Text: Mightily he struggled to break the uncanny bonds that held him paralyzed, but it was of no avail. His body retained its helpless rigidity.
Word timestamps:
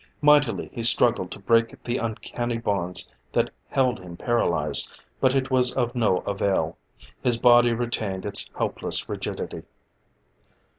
Mightily 0.19 0.71
he 0.73 0.81
struggled 0.81 1.29
to 1.29 1.37
break 1.37 1.83
the 1.83 1.99
uncanny 1.99 2.57
bonds 2.57 3.07
that 3.33 3.51
held 3.69 3.99
him 3.99 4.17
paralyzed, 4.17 4.89
but 5.19 5.35
it 5.35 5.51
was 5.51 5.71
of 5.75 5.93
no 5.93 6.21
avail. 6.25 6.75
His 7.21 7.39
body 7.39 7.71
retained 7.71 8.25
its 8.25 8.49
helpless 8.57 9.07
rigidity. 9.07 9.61